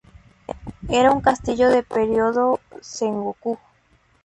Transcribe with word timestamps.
Era 0.89 1.11
un 1.11 1.21
castillo 1.21 1.69
del 1.69 1.83
Período 1.83 2.59
Sengoku. 2.81 3.59